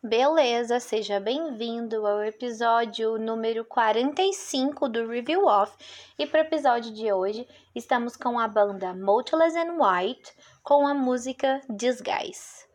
Beleza, 0.00 0.78
seja 0.78 1.18
bem-vindo 1.18 2.06
ao 2.06 2.22
episódio 2.22 3.18
número 3.18 3.64
45 3.64 4.88
do 4.88 5.08
Review 5.08 5.44
Off. 5.44 5.76
E 6.16 6.24
para 6.24 6.42
o 6.42 6.44
episódio 6.44 6.94
de 6.94 7.12
hoje, 7.12 7.48
estamos 7.74 8.14
com 8.16 8.38
a 8.38 8.46
banda 8.46 8.94
Moteless 8.94 9.58
and 9.58 9.76
White 9.76 10.32
com 10.62 10.86
a 10.86 10.94
música 10.94 11.60
Disguise. 11.68 12.68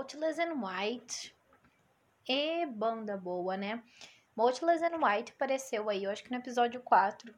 Motless 0.00 0.40
and 0.40 0.54
White. 0.62 1.36
E 2.26 2.64
banda 2.64 3.18
boa, 3.18 3.54
né? 3.54 3.84
Motless 4.34 4.82
and 4.82 4.96
White 4.96 5.32
apareceu 5.32 5.90
aí, 5.90 6.04
eu 6.04 6.10
acho 6.10 6.24
que 6.24 6.30
no 6.30 6.38
episódio 6.38 6.80
4, 6.80 7.34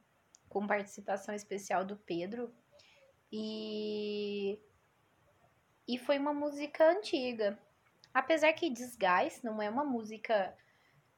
com 0.47 0.65
participação 0.65 1.35
especial 1.35 1.83
do 1.83 1.97
Pedro. 1.97 2.55
E 3.29 4.57
e 5.85 5.97
foi 5.97 6.17
uma 6.17 6.33
música 6.33 6.89
antiga. 6.89 7.59
Apesar 8.13 8.53
que 8.53 8.69
Disguise 8.69 9.43
não 9.43 9.61
é 9.61 9.69
uma 9.69 9.83
música 9.83 10.57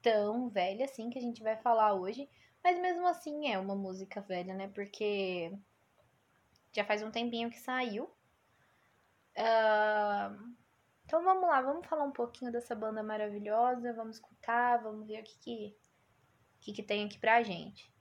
tão 0.01 0.49
velha 0.49 0.85
assim 0.85 1.11
que 1.11 1.19
a 1.19 1.21
gente 1.21 1.43
vai 1.43 1.55
falar 1.57 1.93
hoje, 1.93 2.27
mas 2.63 2.79
mesmo 2.79 3.05
assim 3.05 3.51
é 3.51 3.59
uma 3.59 3.75
música 3.75 4.19
velha, 4.19 4.55
né? 4.55 4.67
Porque 4.69 5.55
já 6.73 6.83
faz 6.83 7.03
um 7.03 7.11
tempinho 7.11 7.51
que 7.51 7.59
saiu. 7.59 8.05
Uh, 9.37 10.55
então 11.05 11.23
vamos 11.23 11.47
lá, 11.47 11.61
vamos 11.61 11.85
falar 11.87 12.03
um 12.03 12.11
pouquinho 12.11 12.51
dessa 12.51 12.75
banda 12.75 13.03
maravilhosa, 13.03 13.93
vamos 13.93 14.17
escutar, 14.17 14.81
vamos 14.81 15.07
ver 15.07 15.21
o 15.21 15.23
que 15.23 15.37
que, 15.39 15.77
que, 16.59 16.73
que 16.73 16.83
tem 16.83 17.05
aqui 17.05 17.19
pra 17.19 17.43
gente. 17.43 17.94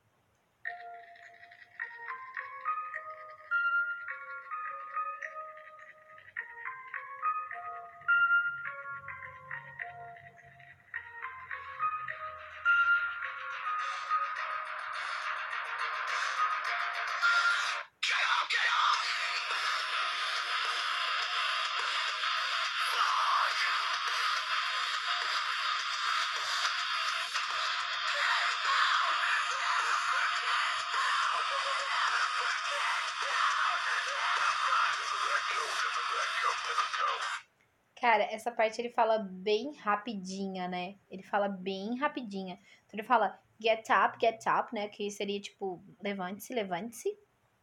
Cara, 38.05 38.24
essa 38.24 38.52
parte 38.52 38.78
ele 38.83 38.91
fala 38.91 39.16
bem 39.19 39.72
rapidinha, 39.77 40.69
né? 40.69 40.97
Ele 41.10 41.22
fala 41.22 41.48
bem 41.48 41.97
rapidinha. 41.97 42.61
Então 42.84 42.98
ele 42.98 43.02
fala 43.02 43.41
get 43.58 43.88
up, 43.88 44.19
get 44.20 44.44
up, 44.46 44.74
né? 44.74 44.88
Que 44.88 45.11
seria 45.11 45.41
tipo 45.41 45.83
levante-se, 46.02 46.52
levante-se, 46.52 47.19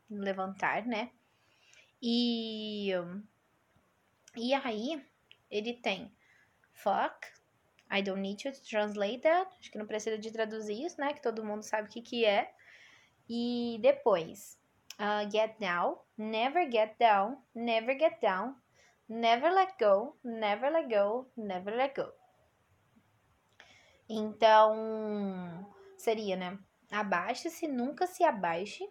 levantar, 0.10 0.88
né? 0.88 1.12
E 2.02 2.90
e 4.36 4.52
aí 4.56 5.06
ele 5.52 5.74
tem 5.74 6.12
fuck, 6.72 7.28
I 7.92 8.02
don't 8.02 8.20
need 8.20 8.42
to 8.42 8.52
translate 8.68 9.20
that. 9.20 9.56
Acho 9.60 9.70
que 9.70 9.78
não 9.78 9.86
precisa 9.86 10.18
de 10.18 10.32
traduzir 10.32 10.84
isso, 10.84 11.00
né? 11.00 11.14
Que 11.14 11.22
todo 11.22 11.46
mundo 11.46 11.62
sabe 11.62 11.88
o 11.88 11.92
que 11.92 12.02
que 12.02 12.26
é. 12.26 12.52
E 13.30 13.78
depois, 13.80 14.60
uh, 15.00 15.30
get 15.32 15.60
down, 15.60 16.00
never 16.18 16.68
get 16.68 16.98
down, 16.98 17.38
never 17.54 17.96
get 17.96 18.20
down, 18.20 18.56
Never 19.08 19.52
let 19.52 19.74
go, 19.80 20.16
never 20.24 20.72
let 20.72 20.88
go, 20.90 21.30
never 21.36 21.76
let 21.76 21.96
go. 21.96 22.12
Então, 24.10 25.66
seria, 25.98 26.36
né? 26.36 26.60
Abaixe-se, 26.92 27.68
nunca 27.68 28.06
se 28.06 28.24
abaixe. 28.24 28.88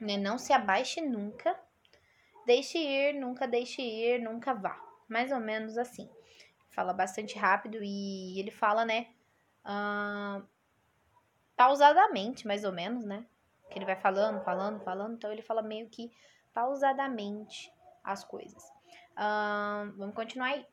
Né? 0.00 0.16
Não 0.16 0.38
se 0.38 0.52
abaixe 0.52 1.00
nunca. 1.00 1.58
Deixe 2.46 2.78
ir, 2.78 3.14
nunca 3.14 3.46
deixe 3.46 3.82
ir, 3.82 4.20
nunca 4.22 4.54
vá. 4.54 4.80
Mais 5.06 5.30
ou 5.30 5.40
menos 5.40 5.76
assim. 5.76 6.08
Fala 6.70 6.94
bastante 6.94 7.38
rápido 7.38 7.78
e 7.82 8.40
ele 8.40 8.50
fala, 8.50 8.84
né? 8.84 9.08
Uh, 9.64 10.46
pausadamente, 11.54 12.46
mais 12.46 12.64
ou 12.64 12.72
menos, 12.72 13.04
né? 13.04 13.26
Que 13.70 13.78
ele 13.78 13.84
vai 13.84 13.96
falando, 13.96 14.42
falando, 14.42 14.80
falando. 14.80 15.14
Então 15.16 15.30
ele 15.30 15.42
fala 15.42 15.60
meio 15.60 15.88
que 15.90 16.10
pausadamente 16.54 17.70
as 18.02 18.24
coisas. 18.24 18.77
Um, 19.18 19.96
vamos 19.96 20.14
continuar 20.14 20.46
aí. 20.46 20.64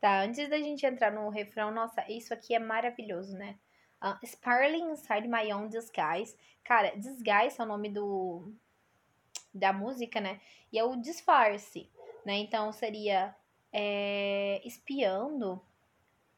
Tá, 0.00 0.20
antes 0.20 0.48
da 0.50 0.58
gente 0.58 0.84
entrar 0.84 1.10
no 1.10 1.30
refrão, 1.30 1.70
nossa, 1.70 2.04
isso 2.10 2.32
aqui 2.32 2.54
é 2.54 2.58
maravilhoso, 2.58 3.36
né? 3.38 3.58
Uh, 4.04 4.18
Spiraling 4.22 4.90
Inside 4.90 5.26
My 5.26 5.50
Own 5.50 5.70
Disguise. 5.70 6.36
Cara, 6.62 6.94
Disguise 6.94 7.58
é 7.58 7.62
o 7.62 7.66
nome 7.66 7.88
do 7.88 8.52
da 9.54 9.72
música, 9.72 10.20
né? 10.20 10.40
E 10.70 10.78
é 10.78 10.84
o 10.84 10.96
disfarce, 10.96 11.90
né? 12.26 12.34
Então 12.34 12.70
seria 12.72 13.34
é, 13.72 14.60
espiando 14.64 15.64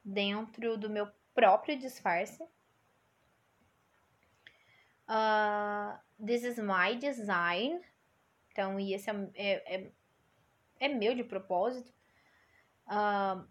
dentro 0.05 0.79
do 0.79 0.89
meu 0.89 1.09
próprio 1.35 1.77
disfarce. 1.79 2.43
Uh, 5.09 5.99
this 6.25 6.45
is 6.45 6.59
my 6.59 6.95
design. 6.97 7.81
Então, 8.53 8.79
e 8.79 8.95
esse 8.95 9.11
é, 9.11 9.31
é, 9.35 9.77
é, 9.77 9.93
é 10.81 10.89
meu 10.89 11.15
de 11.15 11.25
propósito. 11.25 11.93
Uh, 12.87 13.45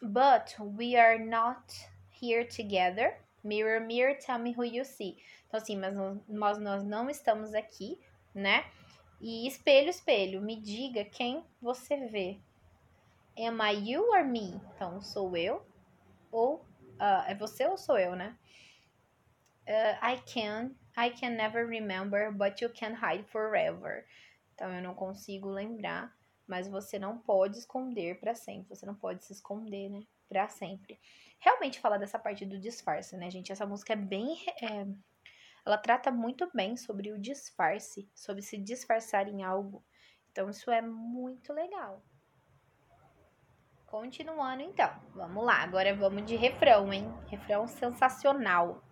but 0.00 0.54
we 0.58 0.96
are 0.96 1.18
not 1.18 1.74
here 2.10 2.46
together. 2.46 3.18
Mirror, 3.42 3.80
mirror, 3.80 4.16
tell 4.18 4.38
me 4.38 4.52
who 4.52 4.64
you 4.64 4.84
see. 4.84 5.16
Então, 5.46 5.58
assim, 5.58 5.76
mas 5.76 5.94
nós, 6.28 6.58
nós 6.58 6.84
não 6.84 7.08
estamos 7.08 7.54
aqui, 7.54 7.98
né? 8.34 8.64
E 9.20 9.46
espelho, 9.48 9.88
espelho, 9.88 10.40
me 10.40 10.56
diga 10.56 11.04
quem 11.04 11.44
você 11.60 12.06
vê. 12.06 12.38
Am 13.38 13.58
I 13.62 13.90
you 13.90 14.10
or 14.10 14.24
me? 14.24 14.60
Então, 14.74 15.00
sou 15.00 15.36
eu 15.36 15.66
ou 16.30 16.56
uh, 17.00 17.24
é 17.26 17.34
você 17.34 17.66
ou 17.66 17.76
sou 17.76 17.98
eu, 17.98 18.14
né? 18.14 18.36
Uh, 19.66 19.96
I 20.02 20.22
can, 20.26 20.70
I 20.96 21.10
can 21.10 21.30
never 21.30 21.66
remember, 21.66 22.32
but 22.32 22.60
you 22.60 22.70
can 22.70 22.94
hide 22.94 23.24
forever. 23.30 24.04
Então, 24.54 24.72
eu 24.72 24.82
não 24.82 24.94
consigo 24.94 25.48
lembrar, 25.48 26.16
mas 26.46 26.68
você 26.68 26.98
não 26.98 27.18
pode 27.18 27.58
esconder 27.58 28.18
para 28.18 28.34
sempre. 28.34 28.74
Você 28.74 28.86
não 28.86 28.94
pode 28.94 29.24
se 29.24 29.32
esconder, 29.32 29.88
né? 29.90 30.02
Para 30.28 30.48
sempre 30.48 31.00
realmente 31.38 31.80
fala 31.80 31.98
dessa 31.98 32.18
parte 32.18 32.44
do 32.44 32.58
disfarce, 32.58 33.16
né, 33.16 33.30
gente? 33.30 33.52
Essa 33.52 33.66
música 33.66 33.92
é 33.92 33.96
bem. 33.96 34.36
É, 34.60 34.86
ela 35.64 35.78
trata 35.78 36.10
muito 36.10 36.50
bem 36.54 36.76
sobre 36.76 37.12
o 37.12 37.18
disfarce, 37.18 38.10
sobre 38.14 38.42
se 38.42 38.56
disfarçar 38.56 39.28
em 39.28 39.42
algo. 39.42 39.84
Então, 40.30 40.48
isso 40.50 40.70
é 40.70 40.80
muito 40.80 41.52
legal. 41.52 42.02
Continuando, 43.86 44.62
então. 44.62 44.90
Vamos 45.14 45.44
lá. 45.44 45.62
Agora 45.62 45.94
vamos 45.94 46.24
de 46.26 46.36
refrão, 46.36 46.92
hein? 46.92 47.12
Refrão 47.28 47.66
sensacional. 47.66 48.82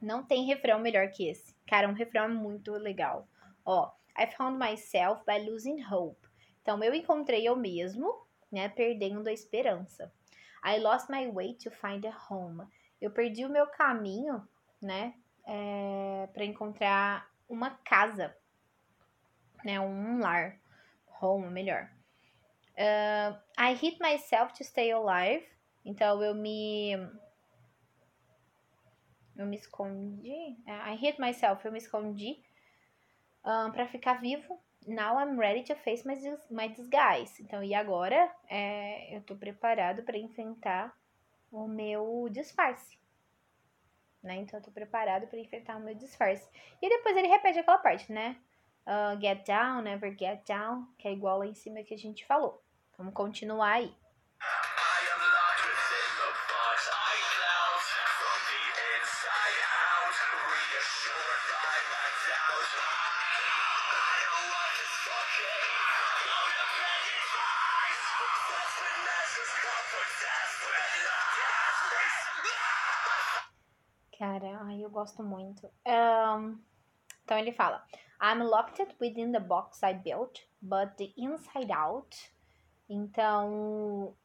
Não 0.00 0.22
tem 0.22 0.44
refrão 0.44 0.78
melhor 0.78 1.08
que 1.10 1.28
esse. 1.28 1.54
Cara, 1.66 1.88
um 1.88 1.94
refrão 1.94 2.28
muito 2.28 2.72
legal. 2.72 3.26
Ó, 3.64 3.90
I 4.18 4.26
found 4.26 4.58
myself 4.58 5.22
by 5.26 5.38
losing 5.48 5.82
hope. 5.82 6.28
Então, 6.60 6.82
eu 6.82 6.94
encontrei 6.94 7.48
eu 7.48 7.56
mesmo, 7.56 8.26
né, 8.52 8.68
perdendo 8.68 9.26
a 9.28 9.32
esperança. 9.32 10.12
I 10.64 10.78
lost 10.78 11.08
my 11.10 11.30
way 11.30 11.54
to 11.54 11.70
find 11.70 12.04
a 12.06 12.16
home. 12.30 12.66
Eu 13.00 13.10
perdi 13.10 13.44
o 13.44 13.50
meu 13.50 13.66
caminho, 13.66 14.46
né, 14.80 15.14
é, 15.46 16.28
para 16.32 16.44
encontrar 16.44 17.30
uma 17.48 17.70
casa, 17.70 18.36
né, 19.64 19.80
um 19.80 20.20
lar, 20.20 20.58
home, 21.20 21.48
melhor. 21.48 21.90
Uh, 22.76 23.38
I 23.56 23.74
hit 23.74 23.98
myself 24.00 24.52
to 24.54 24.64
stay 24.64 24.90
alive. 24.90 25.46
Então 25.84 26.22
eu 26.22 26.34
me 26.34 26.96
eu 29.36 29.46
me 29.46 29.56
escondi. 29.56 30.56
É, 30.66 30.92
I 30.92 30.96
hit 30.96 31.20
myself, 31.20 31.64
eu 31.64 31.72
me 31.72 31.78
escondi 31.78 32.42
um, 33.44 33.70
para 33.70 33.86
ficar 33.86 34.20
vivo. 34.20 34.60
Now 34.86 35.18
I'm 35.18 35.38
ready 35.38 35.62
to 35.64 35.76
face 35.76 36.06
my, 36.06 36.14
my 36.50 36.68
disguise. 36.68 37.42
Então, 37.42 37.62
e 37.62 37.74
agora 37.74 38.30
é, 38.48 39.16
eu 39.16 39.22
tô 39.22 39.34
preparado 39.34 40.02
para 40.02 40.18
enfrentar 40.18 40.94
o 41.50 41.66
meu 41.66 42.28
disfarce. 42.30 42.98
Né? 44.22 44.36
Então, 44.36 44.58
eu 44.58 44.64
tô 44.64 44.70
preparado 44.70 45.26
para 45.26 45.38
enfrentar 45.38 45.76
o 45.76 45.80
meu 45.80 45.94
disfarce. 45.94 46.48
E 46.80 46.88
depois 46.88 47.16
ele 47.16 47.28
repete 47.28 47.58
aquela 47.58 47.78
parte, 47.78 48.10
né? 48.12 48.36
Uh, 48.86 49.18
get 49.20 49.46
down, 49.46 49.82
never 49.82 50.14
get 50.16 50.46
down, 50.46 50.86
que 50.98 51.08
é 51.08 51.12
igual 51.12 51.38
lá 51.38 51.46
em 51.46 51.54
cima 51.54 51.82
que 51.82 51.94
a 51.94 51.98
gente 51.98 52.24
falou. 52.26 52.62
Vamos 52.98 53.14
continuar 53.14 53.72
aí. 53.72 53.94
Gosto 75.04 75.22
muito. 75.22 75.66
Um, 75.86 76.58
então 77.22 77.38
ele 77.38 77.52
fala: 77.52 77.84
I'm 78.20 78.42
locked 78.42 78.96
within 79.00 79.32
the 79.32 79.40
box 79.40 79.82
I 79.82 79.92
built, 79.92 80.40
but 80.60 80.96
the 80.96 81.12
inside 81.16 81.70
out. 81.70 82.32
Então 82.88 84.16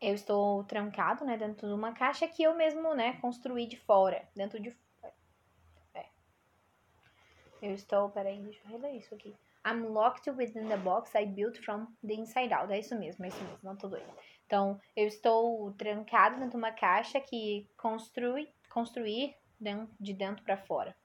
eu 0.00 0.14
estou 0.14 0.64
trancado, 0.64 1.24
né, 1.24 1.36
dentro 1.36 1.68
de 1.68 1.74
uma 1.74 1.92
caixa 1.92 2.26
que 2.26 2.42
eu 2.42 2.54
mesmo, 2.54 2.94
né, 2.94 3.18
construí 3.20 3.66
de 3.66 3.76
fora, 3.76 4.26
dentro 4.34 4.58
de 4.58 4.74
é. 5.92 6.06
Eu 7.60 7.74
estou, 7.74 8.08
peraí, 8.08 8.40
deixa 8.40 8.60
eu 8.64 8.70
reler 8.70 8.94
isso 8.96 9.14
aqui. 9.14 9.36
I'm 9.66 9.88
locked 9.88 10.30
within 10.30 10.68
the 10.68 10.78
box 10.78 11.14
I 11.14 11.26
built 11.26 11.58
from 11.62 11.86
the 12.02 12.14
inside 12.14 12.54
out. 12.54 12.72
É 12.72 12.78
isso 12.78 12.98
mesmo, 12.98 13.22
é 13.26 13.28
isso 13.28 13.44
mesmo, 13.44 13.58
não 13.62 13.76
tô 13.76 13.88
doida. 13.88 14.10
Então, 14.46 14.80
eu 14.96 15.06
estou 15.06 15.70
trancado 15.74 16.36
dentro 16.36 16.52
de 16.52 16.56
uma 16.56 16.72
caixa 16.72 17.20
que 17.20 17.68
construi, 17.76 18.48
construir 18.70 19.36
de 20.00 20.14
dentro 20.14 20.42
para 20.44 20.56
fora. 20.56 20.96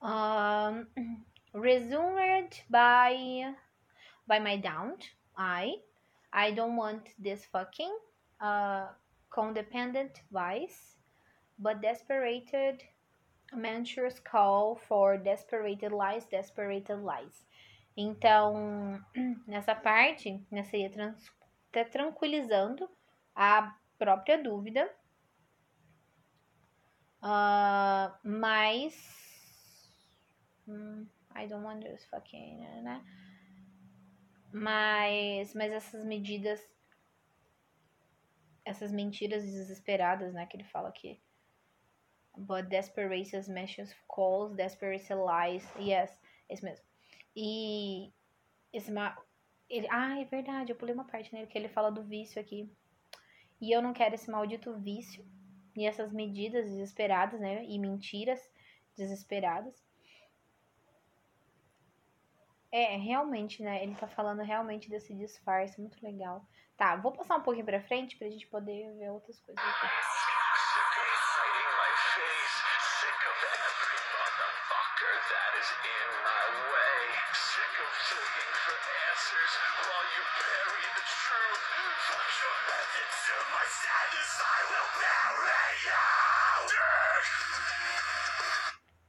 Um, 0.00 0.86
resumed 1.54 2.60
by 2.68 3.54
by 4.26 4.40
my 4.40 4.56
doubt, 4.56 5.08
I 5.36 5.76
I 6.32 6.50
don't 6.50 6.76
want 6.76 7.14
this 7.18 7.44
fucking 7.44 7.94
uh, 8.40 8.88
codependent 9.30 10.20
vice, 10.30 10.96
but 11.58 11.80
desperated 11.80 12.82
Manchur's 13.54 14.18
call 14.18 14.76
for 14.76 15.16
desperated 15.18 15.92
lies, 15.92 16.26
desperated 16.26 17.02
lies. 17.02 17.44
Então, 17.96 18.98
nessa 19.46 19.74
parte, 19.74 20.42
seria 20.70 20.90
trans, 20.90 21.30
tá 21.70 21.84
tranquilizando 21.84 22.88
a 23.34 23.76
própria 23.98 24.42
dúvida, 24.42 24.90
uh, 27.22 28.12
mas. 28.22 28.94
Hum, 30.68 31.06
I 31.34 31.46
don't 31.46 31.64
want 31.64 31.82
this 31.82 32.04
fucking. 32.06 32.60
Né? 32.82 33.02
Mas, 34.52 35.54
mas 35.54 35.72
essas 35.72 36.04
medidas, 36.04 36.60
essas 38.64 38.92
mentiras 38.92 39.42
desesperadas, 39.42 40.34
né, 40.34 40.46
que 40.46 40.56
ele 40.56 40.64
fala 40.64 40.88
aqui. 40.88 41.20
But 42.36 42.66
desperate 42.68 43.50
meshes 43.50 43.94
calls, 44.08 44.54
desperate 44.54 45.06
lies. 45.12 45.66
Yes, 45.78 46.18
esse 46.48 46.64
mesmo. 46.64 46.84
E 47.36 48.12
esse 48.72 48.90
ele, 49.68 49.88
ah, 49.90 50.20
é 50.20 50.24
verdade, 50.24 50.70
eu 50.70 50.76
pulei 50.76 50.94
uma 50.94 51.06
parte 51.06 51.32
nele 51.32 51.46
que 51.46 51.56
ele 51.56 51.68
fala 51.68 51.90
do 51.90 52.02
vício 52.02 52.40
aqui. 52.40 52.70
E 53.60 53.70
eu 53.70 53.80
não 53.80 53.92
quero 53.92 54.14
esse 54.14 54.30
maldito 54.30 54.78
vício 54.78 55.24
e 55.76 55.86
essas 55.86 56.12
medidas 56.12 56.64
desesperadas, 56.66 57.40
né, 57.40 57.64
e 57.64 57.78
mentiras 57.78 58.40
desesperadas. 58.96 59.74
É, 62.70 62.96
realmente, 62.96 63.62
né? 63.62 63.82
Ele 63.82 63.94
tá 63.94 64.08
falando 64.08 64.40
realmente 64.40 64.88
desse 64.88 65.14
disfarce, 65.14 65.78
muito 65.78 66.02
legal. 66.02 66.46
Tá, 66.74 66.96
vou 66.96 67.12
passar 67.12 67.36
um 67.36 67.42
pouquinho 67.42 67.66
pra 67.66 67.82
frente 67.82 68.16
pra 68.16 68.30
gente 68.30 68.46
poder 68.46 68.90
ver 68.94 69.10
outras 69.10 69.38
coisas 69.40 69.62
aqui. 69.62 70.21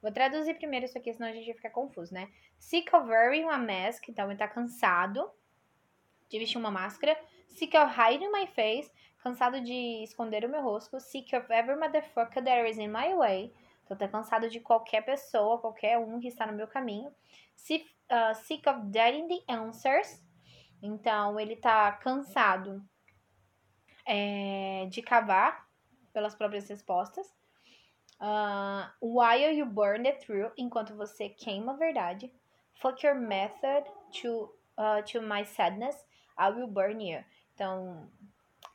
Vou 0.03 0.11
traduzir 0.11 0.55
primeiro 0.55 0.85
isso 0.85 0.97
aqui, 0.97 1.13
senão 1.13 1.29
a 1.29 1.31
gente 1.31 1.45
vai 1.45 1.55
ficar 1.55 1.69
confuso, 1.69 2.13
né? 2.13 2.29
Sick 2.59 2.93
of 2.93 3.07
wearing 3.07 3.47
a 3.49 3.57
mask, 3.57 4.09
então 4.09 4.29
ele 4.29 4.37
tá 4.37 4.49
cansado 4.49 5.31
de 6.27 6.37
vestir 6.37 6.57
uma 6.57 6.69
máscara. 6.69 7.17
Sick 7.47 7.77
of 7.77 7.93
hiding 7.97 8.29
my 8.29 8.45
face, 8.47 8.91
cansado 9.23 9.61
de 9.61 10.03
esconder 10.03 10.43
o 10.43 10.49
meu 10.49 10.61
rosto. 10.61 10.99
Sick 10.99 11.33
of 11.33 11.51
every 11.53 11.77
motherfucker 11.77 12.43
that 12.43 12.69
is 12.69 12.77
in 12.77 12.89
my 12.89 13.13
way. 13.13 13.53
Então 13.83 13.97
tá 13.97 14.07
cansado 14.07 14.49
de 14.49 14.59
qualquer 14.59 15.01
pessoa, 15.01 15.59
qualquer 15.59 15.97
um 15.97 16.19
que 16.19 16.27
está 16.27 16.45
no 16.45 16.53
meu 16.53 16.67
caminho. 16.67 17.13
Sick, 17.55 17.85
uh, 18.11 18.35
sick 18.35 18.67
of 18.67 18.89
getting 18.91 19.27
the 19.27 19.43
answers. 19.53 20.21
Então 20.81 21.39
ele 21.39 21.55
tá 21.55 21.91
cansado 21.93 22.83
é, 24.05 24.85
de 24.89 25.01
cavar 25.01 25.67
pelas 26.11 26.35
próprias 26.35 26.67
respostas. 26.67 27.27
Uh, 28.19 28.87
while 29.01 29.51
you 29.51 29.65
burn 29.65 30.07
it 30.07 30.25
through, 30.25 30.51
enquanto 30.57 30.95
você 30.95 31.29
queima 31.29 31.73
a 31.73 31.77
verdade. 31.77 32.33
Fuck 32.75 33.05
your 33.05 33.15
method 33.15 33.89
to, 34.21 34.53
uh, 34.77 35.01
to 35.05 35.21
my 35.21 35.43
sadness, 35.45 35.95
I 36.37 36.49
will 36.49 36.67
burn 36.67 37.01
you. 37.03 37.23
Então, 37.53 38.09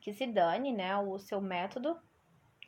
que 0.01 0.13
se 0.13 0.27
dane, 0.27 0.73
né, 0.73 0.97
o 0.99 1.19
seu 1.19 1.41
método 1.41 1.99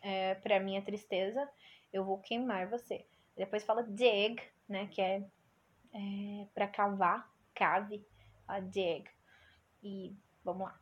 é, 0.03 0.35
para 0.37 0.61
minha 0.61 0.83
tristeza, 0.83 1.49
eu 1.93 2.05
vou 2.05 2.19
queimar 2.19 2.69
você. 2.69 3.07
Depois 3.37 3.65
fala 3.65 3.83
dig, 3.83 4.41
né, 4.69 4.87
que 4.87 5.01
é, 5.01 5.25
é 5.93 6.47
para 6.55 6.69
cavar, 6.69 7.31
cave, 7.55 8.05
a 8.47 8.61
dig. 8.61 9.05
E 9.83 10.15
vamos 10.45 10.67
lá. 10.67 10.81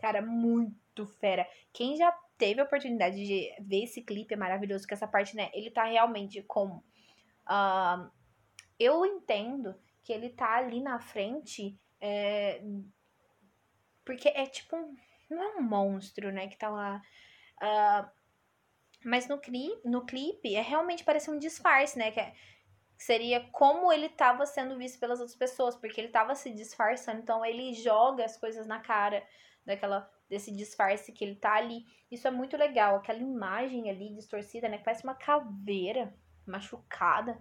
Cara, 0.00 0.22
muito 0.22 1.06
fera. 1.06 1.46
Quem 1.72 1.96
já 1.96 2.10
teve 2.38 2.60
a 2.60 2.64
oportunidade 2.64 3.16
de 3.16 3.54
ver 3.60 3.84
esse 3.84 4.02
clipe 4.02 4.34
é 4.34 4.36
maravilhoso, 4.36 4.86
que 4.86 4.94
essa 4.94 5.06
parte, 5.06 5.36
né? 5.36 5.50
Ele 5.52 5.70
tá 5.70 5.84
realmente 5.84 6.42
com. 6.42 6.82
Uh, 7.46 8.10
eu 8.78 9.04
entendo 9.04 9.74
que 10.02 10.12
ele 10.12 10.30
tá 10.30 10.56
ali 10.56 10.80
na 10.80 10.98
frente. 10.98 11.78
É, 12.00 12.62
porque 14.04 14.28
é 14.28 14.46
tipo. 14.46 14.76
Não 15.28 15.42
é 15.42 15.56
um 15.58 15.62
monstro, 15.62 16.32
né? 16.32 16.48
Que 16.48 16.56
tá 16.56 16.70
lá. 16.70 17.00
Uh, 17.62 18.08
Mas 19.04 19.28
no, 19.28 19.38
cli 19.38 19.70
no 19.84 20.04
clipe 20.04 20.54
é 20.54 20.60
realmente 20.62 21.04
parece 21.04 21.30
um 21.30 21.38
disfarce, 21.38 21.98
né? 21.98 22.10
Que 22.10 22.20
é, 22.20 22.34
seria 22.98 23.40
como 23.50 23.90
ele 23.92 24.06
estava 24.06 24.44
sendo 24.44 24.76
visto 24.76 24.98
pelas 25.00 25.20
outras 25.20 25.36
pessoas, 25.36 25.74
porque 25.76 26.00
ele 26.00 26.08
estava 26.08 26.34
se 26.34 26.50
disfarçando, 26.50 27.20
então 27.20 27.44
ele 27.44 27.72
joga 27.74 28.24
as 28.24 28.36
coisas 28.36 28.66
na 28.66 28.80
cara 28.80 29.26
daquela 29.64 30.10
desse 30.28 30.52
disfarce 30.52 31.12
que 31.12 31.24
ele 31.24 31.34
tá 31.34 31.54
ali. 31.54 31.84
Isso 32.10 32.28
é 32.28 32.30
muito 32.30 32.56
legal, 32.56 32.96
aquela 32.96 33.18
imagem 33.18 33.88
ali 33.90 34.14
distorcida, 34.14 34.68
né, 34.68 34.78
que 34.78 34.84
parece 34.84 35.02
uma 35.02 35.14
caveira 35.14 36.14
machucada, 36.46 37.40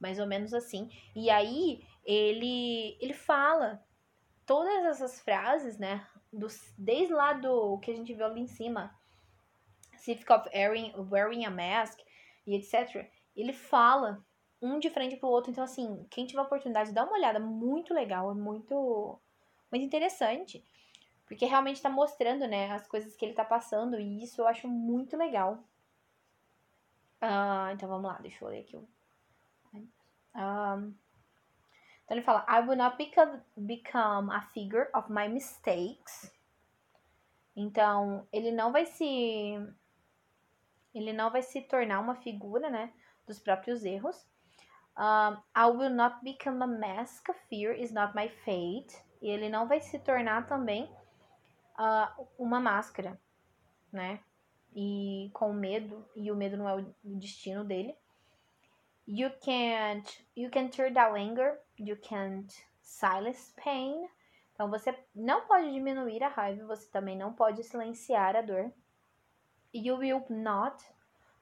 mais 0.00 0.18
ou 0.18 0.26
menos 0.26 0.54
assim. 0.54 0.88
E 1.14 1.28
aí 1.30 1.84
ele 2.04 2.96
ele 3.00 3.12
fala 3.12 3.84
todas 4.46 4.84
essas 4.84 5.20
frases, 5.20 5.78
né, 5.78 6.06
dos, 6.32 6.72
desde 6.78 7.12
lá 7.12 7.32
do 7.32 7.78
que 7.80 7.90
a 7.90 7.94
gente 7.94 8.14
viu 8.14 8.24
ali 8.24 8.40
em 8.40 8.46
cima, 8.46 8.96
Civic 10.02 10.30
of 10.32 10.48
wearing, 10.52 10.92
wearing 11.10 11.44
a 11.44 11.50
mask 11.50 11.98
e 12.46 12.56
etc. 12.56 13.08
Ele 13.36 13.52
fala 13.52 14.24
um 14.60 14.78
de 14.78 14.90
frente 14.90 15.16
pro 15.16 15.28
outro. 15.28 15.50
Então, 15.50 15.64
assim, 15.64 16.06
quem 16.10 16.26
tiver 16.26 16.42
oportunidade, 16.42 16.92
dá 16.92 17.04
uma 17.04 17.14
olhada. 17.14 17.38
Muito 17.38 17.94
legal, 17.94 18.30
é 18.30 18.34
muito, 18.34 19.18
muito 19.70 19.84
interessante. 19.84 20.64
Porque 21.26 21.46
realmente 21.46 21.80
tá 21.80 21.88
mostrando, 21.88 22.46
né, 22.46 22.70
as 22.72 22.86
coisas 22.86 23.16
que 23.16 23.24
ele 23.24 23.32
tá 23.32 23.44
passando. 23.44 23.98
E 23.98 24.22
isso 24.22 24.40
eu 24.40 24.48
acho 24.48 24.68
muito 24.68 25.16
legal. 25.16 25.54
Uh, 27.22 27.72
então, 27.72 27.88
vamos 27.88 28.10
lá, 28.10 28.18
deixa 28.18 28.44
eu 28.44 28.48
ler 28.48 28.60
aqui. 28.60 28.76
Um, 30.34 30.94
então, 32.04 32.16
ele 32.16 32.22
fala: 32.22 32.44
I 32.48 32.66
will 32.66 32.76
not 32.76 32.96
become 33.56 34.30
a 34.32 34.40
figure 34.52 34.88
of 34.94 35.10
my 35.10 35.28
mistakes. 35.28 36.32
Então, 37.54 38.26
ele 38.32 38.50
não 38.50 38.72
vai 38.72 38.86
se. 38.86 39.54
Ele 40.94 41.12
não 41.12 41.30
vai 41.30 41.42
se 41.42 41.60
tornar 41.62 42.00
uma 42.00 42.14
figura, 42.14 42.68
né? 42.70 42.92
Dos 43.26 43.38
próprios 43.38 43.84
erros. 43.84 44.26
Um, 44.96 45.36
I 45.56 45.66
will 45.70 45.90
not 45.90 46.16
become 46.22 46.62
a 46.62 46.66
mask. 46.66 47.26
Fear 47.48 47.74
is 47.78 47.92
not 47.92 48.14
my 48.14 48.28
fate. 48.28 48.94
E 49.20 49.30
ele 49.30 49.48
não 49.48 49.68
vai 49.68 49.80
se 49.80 49.98
tornar 50.00 50.46
também 50.46 50.84
uh, 51.78 52.28
uma 52.38 52.60
máscara, 52.60 53.20
né? 53.92 54.20
E 54.74 55.30
com 55.34 55.52
medo, 55.52 56.04
e 56.16 56.30
o 56.32 56.36
medo 56.36 56.56
não 56.56 56.68
é 56.68 56.74
o 56.74 56.94
destino 57.04 57.64
dele. 57.64 57.94
You 59.06 59.30
can't, 59.44 60.26
you 60.36 60.50
can 60.50 60.68
turn 60.68 60.94
down 60.94 61.14
anger, 61.14 61.60
you 61.78 61.96
can't 61.96 62.52
silence 62.80 63.52
pain. 63.62 64.08
Então 64.54 64.70
você 64.70 64.96
não 65.14 65.46
pode 65.46 65.72
diminuir 65.72 66.22
a 66.22 66.28
raiva, 66.28 66.66
você 66.66 66.88
também 66.90 67.16
não 67.16 67.32
pode 67.32 67.62
silenciar 67.64 68.36
a 68.36 68.42
dor. 68.42 68.72
You 69.72 69.96
will 69.96 70.24
not 70.28 70.84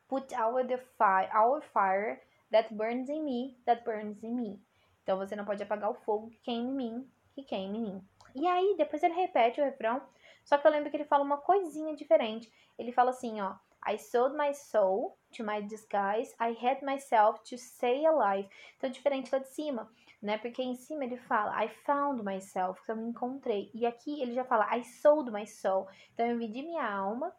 put 0.08 0.32
out 0.32 0.68
the 0.68 0.78
fire, 0.98 1.30
our 1.34 1.60
fire 1.60 2.20
that 2.50 2.74
burns 2.74 3.08
in 3.08 3.24
me, 3.24 3.56
that 3.66 3.84
burns 3.84 4.22
in 4.22 4.34
me. 4.34 4.60
Então 5.02 5.18
você 5.18 5.34
não 5.34 5.44
pode 5.44 5.62
apagar 5.62 5.90
o 5.90 5.94
fogo 5.94 6.30
que 6.30 6.38
queima 6.38 6.70
em 6.70 6.74
mim, 6.74 7.10
que 7.34 7.42
queima 7.42 7.76
em 7.76 7.80
mim. 7.80 8.08
E 8.34 8.46
aí, 8.46 8.74
depois 8.76 9.02
ele 9.02 9.14
repete 9.14 9.60
o 9.60 9.64
refrão, 9.64 10.00
só 10.44 10.58
que 10.58 10.66
eu 10.66 10.70
lembro 10.70 10.90
que 10.90 10.96
ele 10.96 11.04
fala 11.04 11.24
uma 11.24 11.38
coisinha 11.38 11.94
diferente. 11.94 12.52
Ele 12.78 12.92
fala 12.92 13.10
assim, 13.10 13.40
ó. 13.40 13.56
I 13.88 13.96
sold 13.96 14.36
my 14.36 14.52
soul 14.52 15.16
to 15.32 15.42
my 15.42 15.62
disguise. 15.62 16.34
I 16.38 16.54
had 16.60 16.82
myself 16.82 17.40
to 17.48 17.56
stay 17.56 18.04
alive. 18.04 18.48
Então, 18.76 18.90
diferente 18.90 19.32
lá 19.32 19.38
de 19.38 19.48
cima, 19.48 19.90
né? 20.20 20.36
Porque 20.36 20.62
em 20.62 20.74
cima 20.74 21.04
ele 21.04 21.16
fala 21.16 21.64
I 21.64 21.68
found 21.68 22.22
myself, 22.22 22.82
que 22.84 22.92
eu 22.92 22.96
me 22.96 23.08
encontrei. 23.08 23.70
E 23.72 23.86
aqui 23.86 24.20
ele 24.20 24.34
já 24.34 24.44
fala 24.44 24.76
I 24.76 24.84
sold 24.84 25.30
my 25.30 25.46
soul. 25.46 25.88
Então, 26.12 26.26
eu 26.26 26.36
vendi 26.36 26.62
minha 26.62 26.86
alma, 26.86 27.34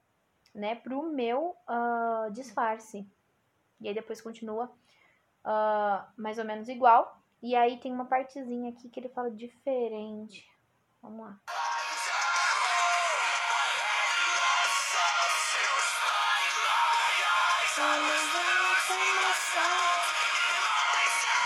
né, 0.54 0.76
pro 0.76 1.04
meu 1.04 1.56
uh, 1.68 2.32
disfarce. 2.32 3.08
E 3.80 3.88
aí 3.88 3.94
depois 3.94 4.22
continua 4.22 4.66
uh, 5.46 6.06
mais 6.16 6.38
ou 6.38 6.46
menos 6.46 6.68
igual. 6.68 7.20
E 7.42 7.56
aí 7.56 7.78
tem 7.80 7.92
uma 7.92 8.06
partezinha 8.06 8.70
aqui 8.70 8.90
que 8.90 9.00
ele 9.00 9.10
fala 9.10 9.32
diferente. 9.32 10.48
Vamos 11.02 11.26
lá. 11.26 11.40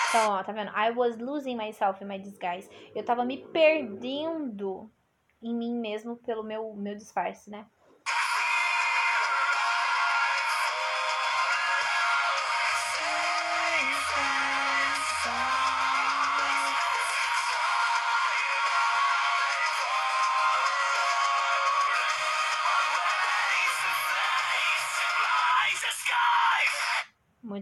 Então, 0.10 0.32
ó, 0.32 0.44
tá 0.44 0.54
vendo? 0.54 0.72
I 0.72 0.92
was 0.92 1.18
losing 1.18 1.58
myself 1.58 2.02
in 2.02 2.08
my 2.08 2.18
disguise. 2.18 2.70
Eu 2.96 3.04
tava 3.04 3.26
me 3.26 3.38
perdendo 3.38 4.90
em 5.42 5.54
mim 5.54 5.78
mesmo 5.78 6.16
pelo 6.16 6.42
meu, 6.42 6.74
meu 6.74 6.96
disfarce, 6.96 7.50
né? 7.50 7.66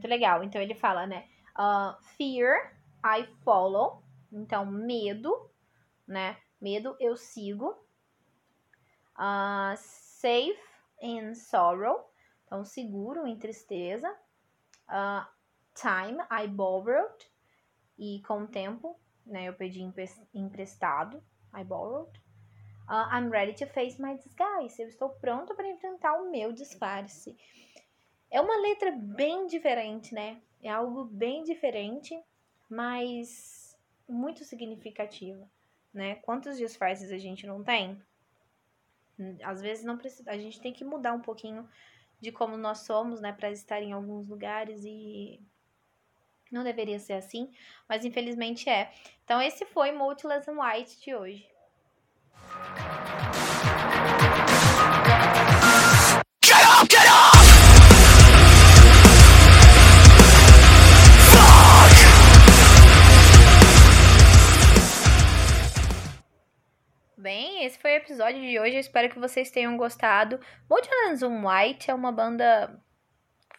Muito 0.03 0.09
legal. 0.09 0.43
Então 0.43 0.61
ele 0.61 0.75
fala, 0.75 1.07
né? 1.07 1.29
Uh, 1.57 1.95
fear, 2.17 2.75
I 3.05 3.25
follow. 3.41 4.03
Então, 4.29 4.65
medo, 4.65 5.49
né? 6.05 6.35
Medo, 6.59 6.97
eu 6.99 7.15
sigo. 7.15 7.69
Uh, 9.17 9.77
safe 9.77 10.59
in 11.01 11.33
sorrow. 11.33 12.11
Então, 12.45 12.65
seguro 12.65 13.25
em 13.25 13.37
tristeza. 13.39 14.13
Uh, 14.89 15.25
time, 15.73 16.21
I 16.29 16.47
borrowed. 16.49 17.31
E 17.97 18.21
com 18.27 18.43
o 18.43 18.47
tempo, 18.47 18.99
né? 19.25 19.45
Eu 19.45 19.53
pedi 19.53 19.81
emprestado. 20.33 21.23
I 21.55 21.63
borrowed. 21.63 22.11
Uh, 22.89 23.07
I'm 23.09 23.29
ready 23.29 23.53
to 23.53 23.67
face 23.67 24.01
my 24.01 24.17
disguise. 24.17 24.81
Eu 24.81 24.89
estou 24.89 25.11
pronto 25.11 25.55
para 25.55 25.69
enfrentar 25.69 26.15
o 26.15 26.29
meu 26.29 26.51
disfarce. 26.51 27.37
É 28.33 28.41
uma 28.41 28.57
letra 28.57 28.91
bem 28.91 29.45
diferente, 29.45 30.11
né? 30.11 30.41
É 30.63 30.67
algo 30.67 31.05
bem 31.05 31.43
diferente, 31.43 32.19
mas 32.67 33.77
muito 34.09 34.43
significativa, 34.43 35.47
né? 35.93 36.15
Quantos 36.15 36.57
disfarces 36.57 37.11
a 37.11 37.17
gente 37.19 37.45
não 37.45 37.63
tem? 37.63 38.01
Às 39.43 39.61
vezes 39.61 39.85
não 39.85 39.99
precisa, 39.99 40.31
a 40.31 40.35
gente 40.35 40.59
tem 40.59 40.73
que 40.73 40.83
mudar 40.83 41.13
um 41.13 41.21
pouquinho 41.21 41.69
de 42.19 42.31
como 42.31 42.57
nós 42.57 42.79
somos, 42.79 43.21
né, 43.21 43.31
para 43.33 43.51
estar 43.51 43.83
em 43.83 43.91
alguns 43.91 44.27
lugares 44.27 44.83
e 44.83 45.39
não 46.51 46.63
deveria 46.63 46.97
ser 46.97 47.13
assim, 47.13 47.51
mas 47.87 48.03
infelizmente 48.03 48.67
é. 48.67 48.91
Então 49.23 49.39
esse 49.39 49.63
foi 49.63 49.91
Multiless 49.91 50.49
and 50.49 50.59
White 50.59 50.99
de 51.01 51.13
hoje. 51.13 51.47
Foi 67.83 67.91
o 67.91 67.97
episódio 67.97 68.39
de 68.39 68.57
hoje. 68.57 68.75
Eu 68.75 68.79
espero 68.79 69.09
que 69.09 69.19
vocês 69.19 69.51
tenham 69.51 69.75
gostado. 69.75 70.39
Multilands 70.69 71.21
on 71.21 71.45
White 71.45 71.91
é 71.91 71.93
uma 71.93 72.13
banda 72.13 72.81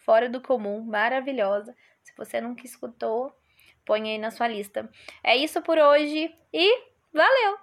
fora 0.03 0.27
do 0.27 0.41
comum, 0.41 0.81
maravilhosa. 0.81 1.75
Se 2.01 2.11
você 2.17 2.41
nunca 2.41 2.65
escutou, 2.65 3.31
põe 3.85 4.09
aí 4.09 4.17
na 4.17 4.31
sua 4.31 4.47
lista. 4.47 4.89
É 5.23 5.37
isso 5.37 5.61
por 5.61 5.77
hoje 5.77 6.33
e 6.51 6.81
valeu! 7.13 7.59